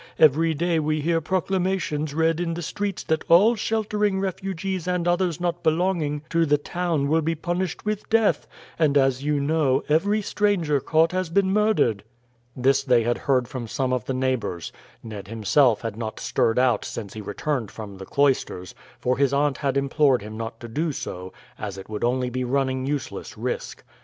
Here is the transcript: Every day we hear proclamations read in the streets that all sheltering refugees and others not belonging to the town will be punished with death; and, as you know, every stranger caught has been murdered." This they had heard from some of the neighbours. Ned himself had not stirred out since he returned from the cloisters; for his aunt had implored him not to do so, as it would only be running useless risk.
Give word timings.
Every 0.17 0.55
day 0.55 0.79
we 0.79 0.99
hear 0.99 1.21
proclamations 1.21 2.11
read 2.15 2.39
in 2.39 2.55
the 2.55 2.63
streets 2.63 3.03
that 3.03 3.23
all 3.29 3.53
sheltering 3.55 4.19
refugees 4.19 4.87
and 4.87 5.07
others 5.07 5.39
not 5.39 5.61
belonging 5.61 6.23
to 6.31 6.43
the 6.47 6.57
town 6.57 7.07
will 7.07 7.21
be 7.21 7.35
punished 7.35 7.85
with 7.85 8.09
death; 8.09 8.47
and, 8.79 8.97
as 8.97 9.23
you 9.23 9.39
know, 9.39 9.83
every 9.89 10.23
stranger 10.23 10.79
caught 10.79 11.11
has 11.11 11.29
been 11.29 11.53
murdered." 11.53 12.03
This 12.55 12.81
they 12.81 13.03
had 13.03 13.19
heard 13.19 13.47
from 13.47 13.67
some 13.67 13.93
of 13.93 14.05
the 14.05 14.15
neighbours. 14.15 14.71
Ned 15.03 15.27
himself 15.27 15.81
had 15.81 15.95
not 15.95 16.19
stirred 16.19 16.57
out 16.57 16.83
since 16.83 17.13
he 17.13 17.21
returned 17.21 17.69
from 17.69 17.97
the 17.99 18.05
cloisters; 18.07 18.73
for 18.99 19.19
his 19.19 19.31
aunt 19.33 19.59
had 19.59 19.77
implored 19.77 20.23
him 20.23 20.35
not 20.35 20.59
to 20.61 20.67
do 20.67 20.91
so, 20.91 21.31
as 21.59 21.77
it 21.77 21.89
would 21.91 22.03
only 22.03 22.31
be 22.31 22.43
running 22.43 22.87
useless 22.87 23.37
risk. 23.37 23.83